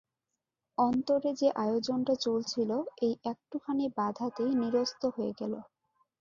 [0.77, 2.69] অন্তরে যে আয়োজনটা চলছিল,
[3.01, 5.53] এই একটুখানি বাধাতেই নিরস্ত হয়ে গেল।